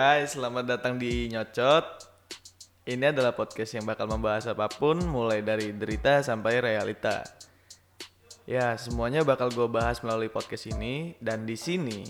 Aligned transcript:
Hai, 0.00 0.24
selamat 0.24 0.64
datang 0.64 0.96
di 0.96 1.28
Nyocot. 1.28 1.84
Ini 2.88 3.12
adalah 3.12 3.36
podcast 3.36 3.76
yang 3.76 3.84
bakal 3.84 4.08
membahas 4.08 4.48
apa 4.48 4.64
pun, 4.64 4.96
mulai 4.96 5.44
dari 5.44 5.76
derita 5.76 6.24
sampai 6.24 6.56
realita. 6.56 7.20
Ya, 8.48 8.80
semuanya 8.80 9.28
bakal 9.28 9.52
gue 9.52 9.68
bahas 9.68 10.00
melalui 10.00 10.32
podcast 10.32 10.72
ini, 10.72 11.20
dan 11.20 11.44
di 11.44 11.52
sini 11.52 12.08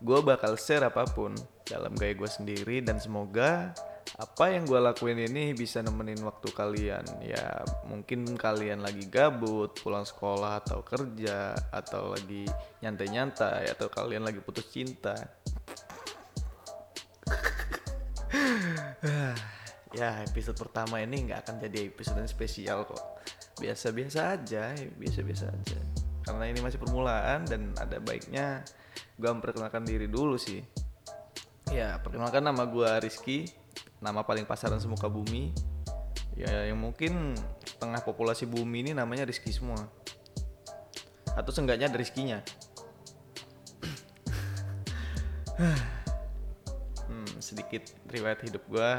gue 0.00 0.20
bakal 0.24 0.56
share 0.56 0.88
apa 0.88 1.04
pun 1.04 1.36
dalam 1.68 1.92
gaya 2.00 2.16
gue 2.16 2.24
sendiri, 2.24 2.80
dan 2.80 2.96
semoga 2.96 3.76
apa 4.16 4.56
yang 4.56 4.64
gue 4.64 4.80
lakuin 4.80 5.20
ini 5.28 5.52
bisa 5.52 5.84
nemenin 5.84 6.24
waktu 6.24 6.48
kalian. 6.56 7.04
Ya, 7.20 7.60
mungkin 7.84 8.32
kalian 8.32 8.80
lagi 8.80 9.12
gabut, 9.12 9.76
pulang 9.76 10.08
sekolah 10.08 10.64
atau 10.64 10.80
kerja, 10.80 11.52
atau 11.68 12.16
lagi 12.16 12.48
nyantai-nyantai, 12.80 13.68
atau 13.76 13.92
kalian 13.92 14.24
lagi 14.24 14.40
putus 14.40 14.72
cinta. 14.72 15.12
Ya 19.96 20.20
episode 20.20 20.60
pertama 20.60 21.00
ini 21.00 21.24
nggak 21.24 21.48
akan 21.48 21.54
jadi 21.64 21.88
episode 21.88 22.20
yang 22.20 22.28
spesial 22.28 22.84
kok. 22.84 23.00
Biasa-biasa 23.56 24.36
aja 24.36 24.76
biasa-biasa 24.76 25.48
aja. 25.48 25.80
Karena 26.20 26.44
ini 26.52 26.60
masih 26.60 26.76
permulaan 26.76 27.48
dan 27.48 27.72
ada 27.80 27.96
baiknya 27.96 28.60
gue 29.16 29.30
memperkenalkan 29.32 29.88
diri 29.88 30.04
dulu 30.04 30.36
sih. 30.36 30.60
Ya 31.72 31.96
perkenalkan 32.04 32.44
nama 32.44 32.68
gue 32.68 32.90
Rizky. 33.00 33.48
Nama 34.04 34.20
paling 34.20 34.44
pasaran 34.44 34.76
semuka 34.76 35.08
bumi. 35.08 35.56
Ya 36.36 36.68
yang 36.68 36.76
mungkin 36.76 37.32
tengah 37.80 38.04
populasi 38.04 38.44
bumi 38.44 38.84
ini 38.84 38.92
namanya 38.92 39.24
Rizky 39.24 39.48
semua. 39.48 39.80
Atau 41.32 41.56
seenggaknya 41.56 41.88
ada 41.88 41.96
Rizkinya 41.96 42.44
hmm, 45.56 47.40
sedikit 47.40 47.88
riwayat 48.12 48.44
hidup 48.44 48.62
gue 48.68 48.90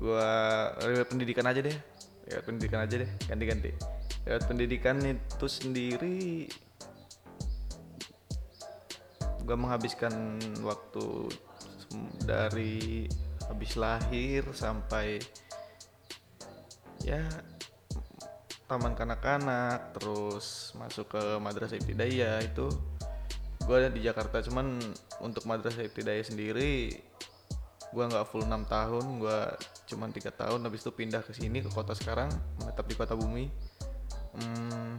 gue 0.00 0.28
riwayat 0.80 1.08
pendidikan 1.12 1.44
aja 1.44 1.60
deh. 1.60 1.76
Riwayat 2.24 2.44
pendidikan 2.48 2.80
aja 2.80 2.94
deh 3.04 3.10
ganti-ganti. 3.28 3.70
Riwayat 4.24 4.44
pendidikan 4.48 4.96
itu 5.04 5.46
sendiri 5.46 6.48
gue 9.44 9.56
menghabiskan 9.58 10.38
waktu 10.62 11.26
dari 12.22 13.10
habis 13.50 13.74
lahir 13.74 14.46
sampai 14.54 15.18
ya 17.02 17.26
taman 18.70 18.94
kanak-kanak 18.94 19.90
terus 19.98 20.70
masuk 20.78 21.18
ke 21.18 21.22
madrasah 21.42 21.82
ibtidaiyah 21.82 22.38
itu. 22.46 22.70
Gue 23.66 23.76
ada 23.82 23.90
di 23.90 24.06
Jakarta 24.06 24.38
cuman 24.46 24.78
untuk 25.18 25.50
madrasah 25.50 25.82
ibtidaiyah 25.82 26.30
sendiri 26.30 26.94
gue 27.90 28.04
nggak 28.06 28.26
full 28.30 28.46
6 28.46 28.70
tahun 28.70 29.04
gue 29.18 29.38
cuman 29.90 30.14
tiga 30.14 30.30
tahun 30.30 30.62
habis 30.62 30.86
itu 30.86 30.94
pindah 30.94 31.26
ke 31.26 31.34
sini 31.34 31.58
ke 31.58 31.70
kota 31.74 31.90
sekarang 31.98 32.30
menetap 32.62 32.86
di 32.86 32.94
kota 32.94 33.18
bumi. 33.18 33.50
Hmm, 34.30 34.94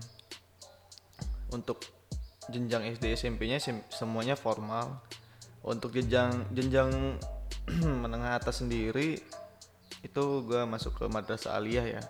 untuk 1.55 1.79
jenjang 2.51 2.83
SD 2.91 3.15
SMP-nya 3.15 3.63
sem 3.63 3.79
semuanya 3.87 4.35
formal. 4.35 4.99
Untuk 5.63 5.95
jenjang 5.95 6.51
jenjang 6.51 7.15
menengah 8.03 8.35
atas 8.35 8.59
sendiri 8.59 9.21
itu 10.01 10.23
gue 10.43 10.61
masuk 10.67 10.97
ke 10.99 11.05
madrasah 11.07 11.55
aliyah 11.55 11.87
ya. 11.99 12.03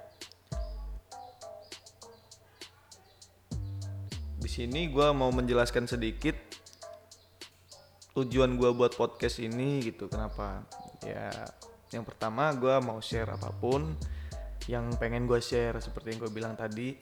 Di 4.42 4.50
sini 4.50 4.90
gue 4.90 5.08
mau 5.14 5.30
menjelaskan 5.30 5.86
sedikit 5.86 6.34
tujuan 8.12 8.60
gue 8.60 8.72
buat 8.76 8.94
podcast 8.96 9.40
ini 9.40 9.80
gitu. 9.84 10.12
Kenapa? 10.12 10.68
Ya 11.04 11.32
yang 11.92 12.08
pertama 12.08 12.52
gue 12.56 12.72
mau 12.84 13.04
share 13.04 13.36
apa 13.36 13.52
pun 13.52 13.96
yang 14.68 14.88
pengen 14.96 15.28
gue 15.28 15.40
share 15.44 15.80
seperti 15.80 16.16
yang 16.16 16.20
gue 16.28 16.32
bilang 16.32 16.54
tadi. 16.56 16.96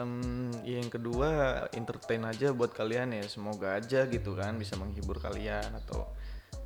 Um, 0.00 0.48
yang 0.64 0.88
kedua 0.88 1.68
entertain 1.76 2.24
aja 2.24 2.56
buat 2.56 2.72
kalian 2.72 3.12
ya. 3.12 3.24
Semoga 3.28 3.76
aja 3.76 4.08
gitu 4.08 4.32
kan 4.32 4.56
bisa 4.56 4.80
menghibur 4.80 5.20
kalian 5.20 5.68
atau 5.84 6.08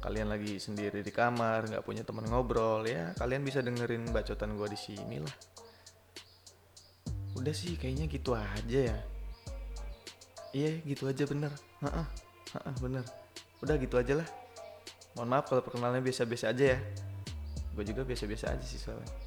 kalian 0.07 0.31
lagi 0.31 0.63
sendiri 0.63 1.03
di 1.03 1.11
kamar 1.11 1.67
nggak 1.67 1.83
punya 1.83 2.07
teman 2.07 2.29
ngobrol 2.31 2.87
ya 2.87 3.11
kalian 3.19 3.43
bisa 3.43 3.59
dengerin 3.59 4.07
bacotan 4.15 4.55
gue 4.55 4.69
di 4.71 4.79
sini 4.79 5.19
lah. 5.19 5.37
Udah 7.35 7.51
sih 7.51 7.75
kayaknya 7.75 8.07
gitu 8.07 8.31
aja 8.39 8.81
ya. 8.95 8.99
Iya 10.55 10.71
gitu 10.87 11.11
aja 11.11 11.27
bener. 11.27 11.53
Heeh, 11.83 12.07
heeh, 12.57 12.75
bener. 12.81 13.05
Udah 13.61 13.77
gitu 13.77 14.01
aja 14.01 14.21
lah. 14.21 14.29
Mohon 15.17 15.29
maaf 15.33 15.45
kalau 15.49 15.65
perkenalannya 15.65 16.05
biasa-biasa 16.05 16.53
aja 16.53 16.77
ya. 16.77 16.79
Gue 17.73 17.85
juga 17.85 18.05
biasa-biasa 18.05 18.57
aja 18.57 18.65
sih 18.65 18.81
soalnya. 18.81 19.13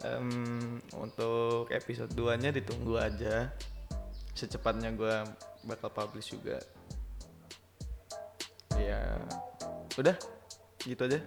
Um, 0.00 0.80
untuk 0.96 1.68
episode 1.76 2.08
2 2.16 2.40
nya 2.40 2.48
ditunggu 2.56 2.96
aja. 2.96 3.52
Secepatnya 4.32 4.96
gue 4.96 5.12
bakal 5.68 5.92
publish 5.92 6.32
juga. 6.32 6.56
Ya 8.80 9.20
udah. 10.00 10.16
Gitu 10.80 11.04
aja. 11.04 11.20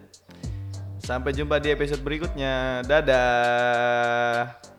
Sampai 1.06 1.38
jumpa 1.38 1.62
di 1.62 1.69
episode 1.69 2.01
berikutnya. 2.01 2.81
Dadah 2.81 4.72